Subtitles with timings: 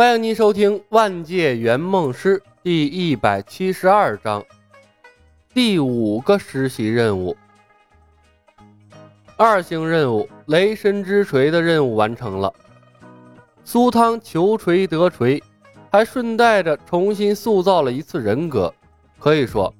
[0.00, 4.42] 欢迎您收听《万界圆梦师》第一百七十二章，
[5.52, 7.36] 第五个实习任务。
[9.36, 12.50] 二星任务“雷神之锤”的任务完成了，
[13.62, 15.42] 苏汤求锤得锤，
[15.92, 18.72] 还顺带着重新塑造了一次人格。
[19.18, 19.70] 可以说，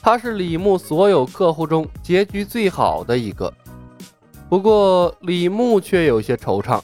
[0.00, 3.52] 他是李牧所有客户中结局最好的一个。
[4.48, 6.80] 不过，李牧却有些惆怅。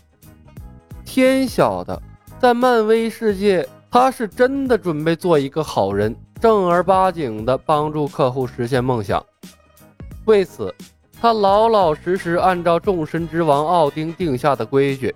[1.04, 2.02] 天晓得，
[2.40, 9.22] 在漫威世界，他是真的准备做一个好人，正儿八经的帮助客户实现梦想。
[10.24, 10.74] 为此，
[11.20, 15.14] 他老老实实按照众神之王奥丁定下的规矩，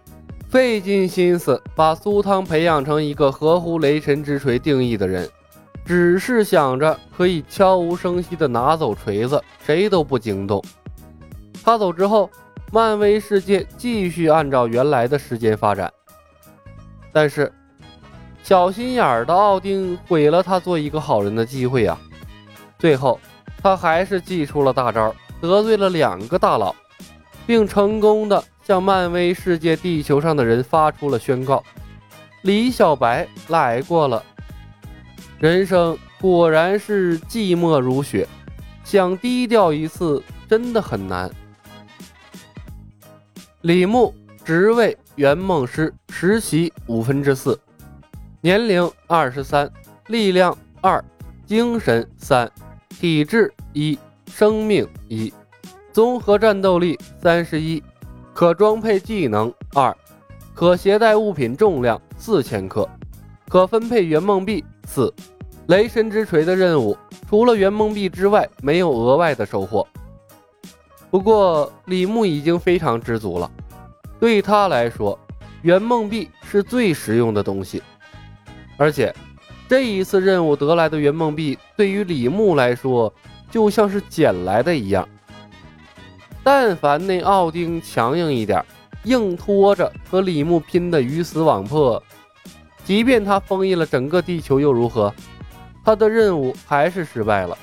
[0.50, 5.27] 费尽心思把苏汤培养成一个合乎雷神之锤定义的人。
[5.86, 10.62] 只是想着可以悄无声息地拿走锤子，谁都不惊动。
[11.64, 12.28] 他走之后，
[12.70, 15.91] 漫威世界继续按照原来的时间发展。
[17.14, 17.50] 但是，
[18.42, 21.97] 小心眼儿的奥丁毁了他做一个好人的机会啊！
[22.77, 23.20] 最后，
[23.62, 26.74] 他还是祭出了大招，得罪了两个大佬，
[27.47, 31.62] 并成功的向漫威世界地球上的人发出了宣告：
[32.42, 34.20] 李小白来过了。
[35.39, 38.27] 人生果然是寂寞如雪，
[38.83, 41.30] 想低调一次真的很难。
[43.61, 44.12] 李牧，
[44.44, 47.59] 职位圆梦师，实习五分之四，
[48.41, 49.70] 年龄二十三，
[50.09, 51.03] 力量二，
[51.47, 52.51] 精神三，
[52.89, 55.33] 体质一，生命一，
[55.92, 57.81] 综合战斗力三十一，
[58.33, 59.97] 可装配技能二，
[60.53, 62.89] 可携带物品重量四千克，
[63.48, 65.12] 可分配圆梦币四。
[65.69, 66.95] 雷神之锤的任务，
[67.27, 69.87] 除了圆梦币之外，没有额外的收获。
[71.09, 73.51] 不过李牧已经非常知足了，
[74.19, 75.19] 对他来说，
[75.62, 77.83] 圆梦币是最实用的东西。
[78.77, 79.15] 而且
[79.69, 83.13] 这一次任务得来的圆梦币，对于李牧来说，
[83.51, 85.08] 就像是捡来的一样。
[86.42, 88.64] 但凡那奥丁强硬一点，
[89.05, 92.03] 硬拖着和李牧拼的鱼死网破，
[92.85, 95.13] 即便他封印了整个地球又如何？
[95.85, 97.57] 他的任务还是失败了。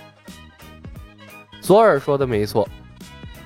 [1.61, 2.67] 索尔说的没错，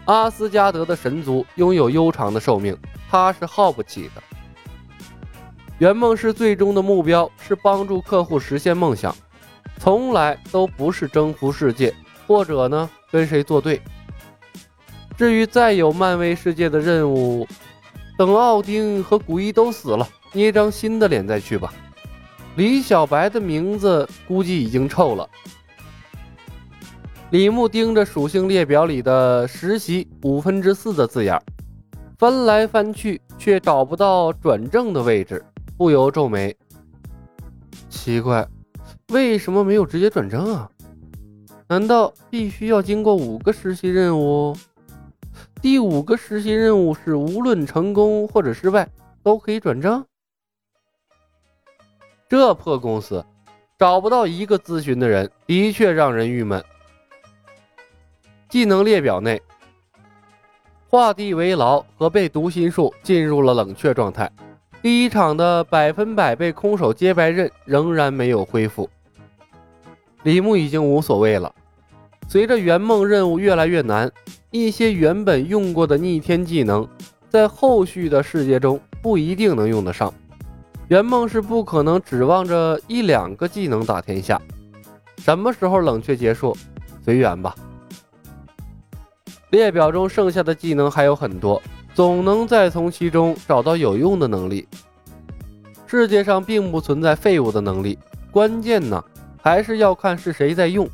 [0.05, 2.77] 阿斯加德的神族拥有悠长的寿命，
[3.09, 4.21] 他是耗不起的。
[5.79, 9.15] 圆梦师最终的目标是帮助客户实现梦想，
[9.79, 11.93] 从来都不是征服世界，
[12.27, 13.81] 或者呢跟谁作对。
[15.17, 17.47] 至于再有漫威世界的任务，
[18.17, 21.73] 等奥丁和古一都死了，捏张新的脸再去吧。
[22.55, 25.27] 李小白的名字估计已经臭了。
[27.31, 31.41] 李牧盯着属性列表里的实习五分之四的字眼，
[32.19, 35.43] 翻来翻去却找不到转正的位置，
[35.75, 36.55] 不由皱眉。
[37.89, 38.47] 奇怪，
[39.09, 40.69] 为什么没有直接转正啊？
[41.67, 44.55] 难道必须要经过五个实习任务？
[45.61, 48.87] 第五个实习任务是无论成功或者失败
[49.23, 50.05] 都可以转正？
[52.29, 53.25] 这破公司
[53.79, 56.63] 找不到一个咨询的人，的确让人郁闷。
[58.47, 59.41] 技能列表内，
[60.87, 64.31] 画地为牢和被读心术进入了冷却状态。
[64.81, 68.89] 第一场的百分百被空手接白刃仍然没有恢复。
[70.23, 71.53] 李牧已经无所谓了。
[72.27, 74.11] 随着圆梦任务越来越难，
[74.51, 76.87] 一些原本用过的逆天技能，
[77.29, 80.13] 在后续的世界中不一定能用得上。
[80.87, 84.39] 圆梦是不可能指望着一两个技能打天下，
[85.17, 86.55] 什么时候冷却结束，
[87.03, 87.55] 随缘吧。
[89.55, 91.61] 列表中剩下的技能还有很多，
[91.93, 94.67] 总能再从其中找到有用的能力。
[95.87, 97.97] 世界上并不存在废物的能力，
[98.31, 99.01] 关键呢
[99.41, 100.85] 还是要看是谁在用。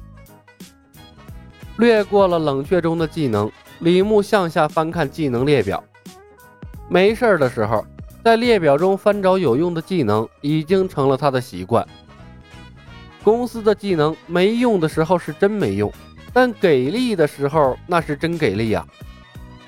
[1.77, 5.83] 略过了冷却中的技能，李牧向下翻看技能列表，
[6.87, 7.83] 没事的时候。
[8.23, 11.83] 在列表中翻找有用的技能，已经成了他的习惯。
[13.23, 15.91] 公司的技能没用的时候是真没用，
[16.33, 18.85] 但给力的时候那是真给力呀！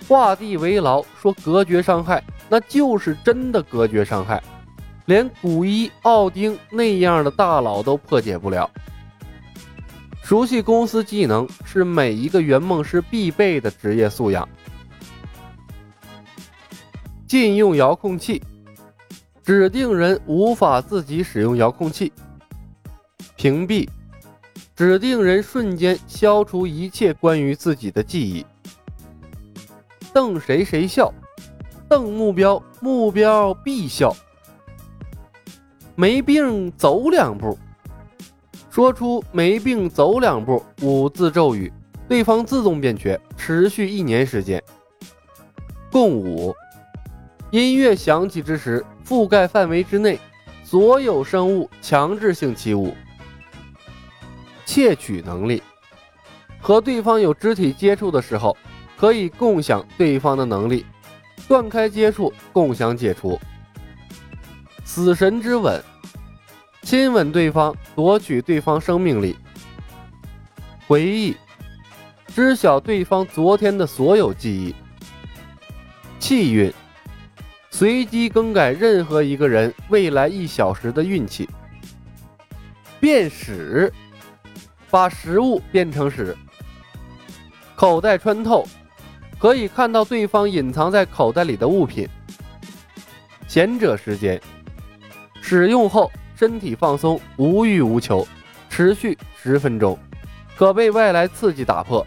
[0.07, 4.41] 画地为牢，说隔绝伤害，那就是真的隔绝伤害，
[5.05, 8.69] 连古一、奥丁那样的大佬都破解不了。
[10.21, 14.47] 熟悉公司技能是每一个圆梦师必备的职业素养。
[17.27, 18.41] 禁用遥控器，
[19.43, 22.11] 指定人无法自己使用遥控器。
[23.35, 23.87] 屏蔽，
[24.75, 28.43] 指定人瞬间消除一切关于自己的记忆。
[30.11, 31.13] 瞪谁谁笑，
[31.87, 34.15] 瞪目标，目标必笑。
[35.95, 37.57] 没病走两步。
[38.71, 41.71] 说出“没病走两步”五字咒语，
[42.07, 44.63] 对方自动变瘸，持续一年时间。
[45.91, 46.51] 共舞，
[47.51, 50.19] 音乐响起之时，覆盖范围之内
[50.63, 52.95] 所有生物强制性起舞。
[54.73, 55.61] 窃取能力，
[56.59, 58.57] 和对方有肢体接触的时候，
[58.97, 60.83] 可以共享对方的能力，
[61.47, 63.39] 断开接触，共享解除。
[64.83, 65.79] 死神之吻。
[66.81, 69.37] 亲吻对方，夺取对方生命力。
[70.87, 71.37] 回忆，
[72.33, 74.73] 知晓对方昨天的所有记忆。
[76.17, 76.73] 气运，
[77.69, 81.47] 随机更改任何一个人未来一小时的运气。
[82.99, 83.93] 变屎，
[84.93, 86.37] 把食物变成屎。
[87.75, 88.63] 口袋穿透，
[89.39, 92.07] 可以看到对方隐藏在口袋里的物品。
[93.47, 94.39] 贤者时间，
[95.41, 96.11] 使用后。
[96.35, 98.27] 身体放松，无欲无求，
[98.67, 99.97] 持续十分钟，
[100.57, 102.05] 可被外来刺激打破。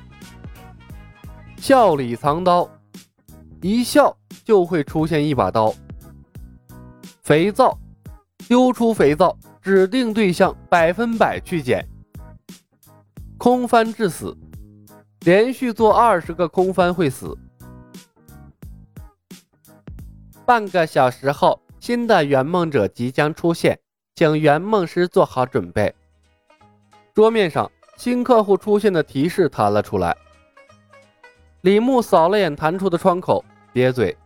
[1.56, 2.68] 笑里藏刀，
[3.62, 5.72] 一笑就会出现一把刀。
[7.22, 7.78] 肥皂，
[8.46, 11.88] 丢出肥皂，指定对象百分百去捡。
[13.38, 14.36] 空翻致死，
[15.20, 17.36] 连续做二十个空翻会死。
[20.44, 23.78] 半个小时后，新的圆梦者即将出现。
[24.14, 25.94] 请圆梦师做好准备。
[27.12, 30.16] 桌面上新客户出现的提示弹了出来。
[31.60, 33.44] 李牧扫了眼弹出的窗口，
[33.74, 34.16] 瘪嘴：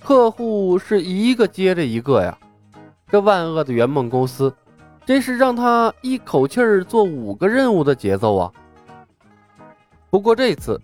[0.00, 2.36] 客户是一个接着一个呀！
[3.08, 4.52] 这万恶的圆梦公司，
[5.06, 8.52] 真是让他一口气儿做五个任务的节奏啊！
[10.10, 10.80] 不过这次，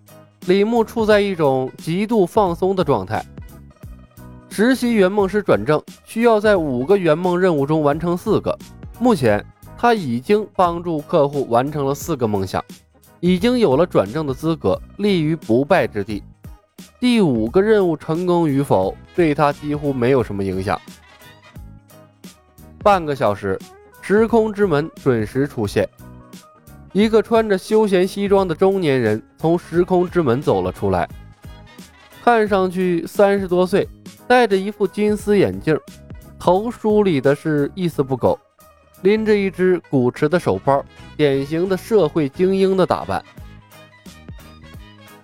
[0.46, 3.24] 李牧处在一种极度放松的状态。
[4.48, 8.56] 实习圆梦师转正需要在五个圆梦任务中完成四个，
[9.00, 9.44] 目前
[9.76, 12.64] 他已经帮助客户完成了四个梦想，
[13.18, 16.22] 已经有了转正的资格，立于不败之地。
[17.00, 20.80] 第五个任务成功与否对他几乎没有什么影响。
[22.78, 23.58] 半个小时，
[24.12, 25.88] 时空之门准时出现，
[26.92, 31.08] 一个穿着休闲西装的中年人从时空之门走了出来，
[32.22, 33.88] 看上去三十多岁。
[34.28, 35.74] 戴着一副金丝眼镜，
[36.38, 38.38] 头梳理的是一丝不苟，
[39.00, 40.84] 拎着一只古驰的手包，
[41.16, 43.24] 典型的社会精英的打扮。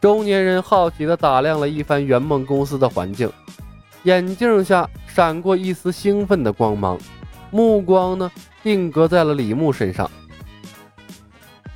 [0.01, 3.31] 中年人好奇地打量了一番圆梦公司的环境，
[4.05, 6.99] 眼镜下闪过一丝兴奋的光芒，
[7.51, 8.31] 目光呢
[8.63, 10.11] 定格在了李牧身上。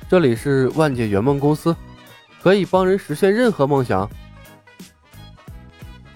[0.09, 1.75] 这里是万界圆梦公司，
[2.41, 4.09] 可以帮人实现任何梦想。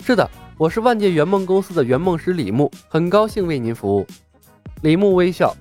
[0.03, 0.29] 是的。
[0.59, 4.07] 我是万界圆梦公司的圆梦师李牧，很高兴为您服务。
[4.81, 5.55] 李牧微笑，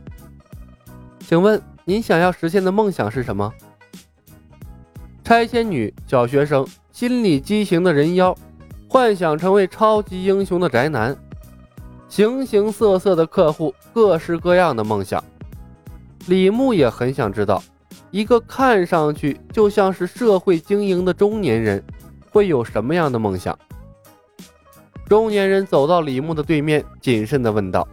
[1.20, 3.52] 请问您想要实现的梦想是什么？
[5.23, 8.35] 拆迁女、小学生、心理畸形的人妖，
[8.88, 11.14] 幻想成为超级英雄的宅男，
[12.08, 15.23] 形形色色的客户，各式各样的梦想。
[16.26, 17.62] 李牧也很想知道，
[18.11, 21.82] 一个看上去就像是社会精英的中年人，
[22.31, 23.56] 会有什么样的梦想。
[25.08, 27.87] 中年人走到李牧的对面，谨慎地问道：“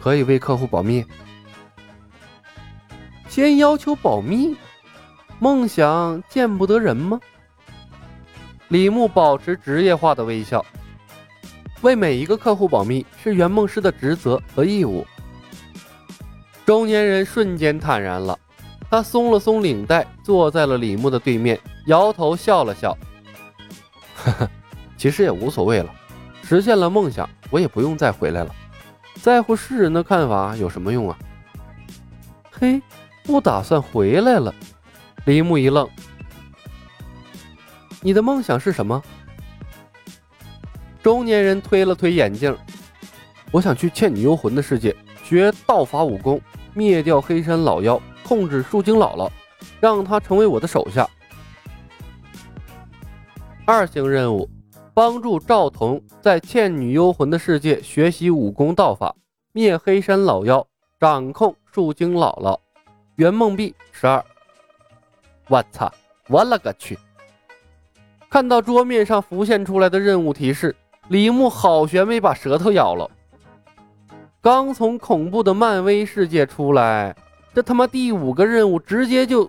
[0.00, 1.04] 可以为客户保密？
[3.28, 4.56] 先要求保密？
[5.40, 7.18] 梦想见不得人吗？”
[8.68, 10.64] 李牧保持职业化的微笑
[11.84, 15.06] ：“为每一个客户保密是圆梦师的职责和义务。”
[16.66, 18.36] 中年人瞬间坦然了，
[18.90, 22.96] 他松了松领带，坐在了李牧的对面，摇头笑了笑
[24.16, 24.50] ：“呵呵。”
[24.96, 25.94] 其实也无所谓了，
[26.42, 28.54] 实现了梦想，我也不用再回来了。
[29.20, 31.18] 在乎世人的看法有什么用啊？
[32.50, 32.80] 嘿，
[33.24, 34.54] 不打算回来了。
[35.26, 35.86] 李牧一愣
[38.00, 39.02] ：“你的梦想是什么？”
[41.04, 42.56] 中年人推了推眼镜
[43.52, 46.40] ：“我想去倩女幽魂的世界，学道法武功，
[46.72, 49.30] 灭掉黑山老妖，控制树精姥姥，
[49.80, 51.06] 让她成为我的手下。”
[53.66, 54.48] 二星任务。
[54.94, 59.12] 帮助赵彤在倩女幽魂的世界学习武功道法，
[59.50, 60.64] 灭黑山老妖，
[61.00, 62.56] 掌控树精姥姥。
[63.16, 64.24] 圆梦币十二。
[65.48, 65.92] 我操！
[66.28, 66.96] 我勒个去！
[68.30, 70.76] 看到桌面上浮现出来的任务提示，
[71.08, 73.10] 李牧好悬没把舌头咬了。
[74.40, 77.14] 刚从恐怖的漫威世界出来，
[77.54, 79.48] 这他妈第五个任务直接就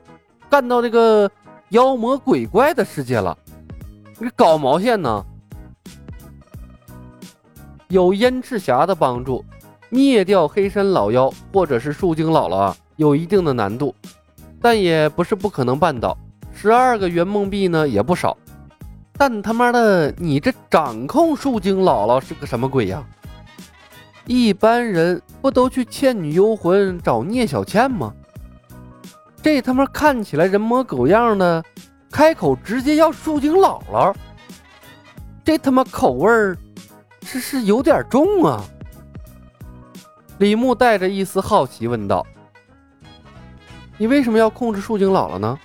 [0.49, 1.29] 干到这个
[1.69, 3.37] 妖魔鬼怪的世界了，
[4.19, 5.25] 你搞毛线呢？
[7.89, 9.43] 有燕赤霞的帮助，
[9.89, 13.93] 灭掉黑山老妖或者是树精姥姥啊，有一定的难度，
[14.61, 16.17] 但也不是不可能办到。
[16.53, 18.35] 十二个圆梦币呢，也不少。
[19.17, 23.03] 但他妈的，你这掌控树精姥姥是个什么鬼呀？
[24.25, 28.13] 一般人不都去倩女幽魂找聂小倩吗？
[29.41, 31.63] 这他妈看起来人模狗样的，
[32.11, 34.13] 开口直接要树精姥姥，
[35.43, 36.57] 这他妈口味儿
[37.23, 38.63] 是是有点重啊！
[40.39, 42.25] 李牧带着一丝好奇问道
[43.97, 45.57] ：“你为什么要控制树精姥姥呢？”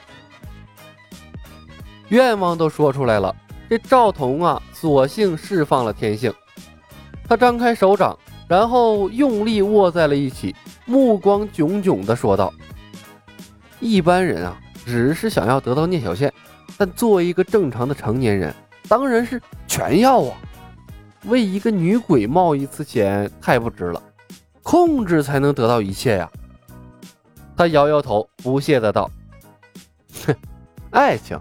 [2.11, 3.35] 愿望都说出来了，
[3.69, 6.33] 这赵彤啊，索性释放了天性。
[7.27, 12.53] 他张开手掌，然后用力握在了一起，目光炯炯地说道
[13.81, 16.33] ：“一般人啊，只是想要得到聂小倩，
[16.77, 18.55] 但作为一个正常的成年人，
[18.89, 20.37] 当然是全要啊！
[21.27, 24.03] 为一个女鬼冒一次险，太不值了。”
[24.63, 26.31] 控制才能得到一切呀！
[27.57, 29.11] 他摇摇头，不屑的道
[30.27, 30.35] ：“哼，
[30.91, 31.41] 爱情，